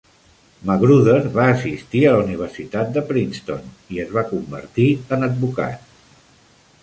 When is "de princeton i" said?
2.95-4.01